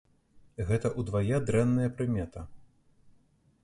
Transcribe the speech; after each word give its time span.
Гэта 0.69 0.91
ўдвая 1.03 1.43
дрэнная 1.51 1.89
прымета. 2.01 2.49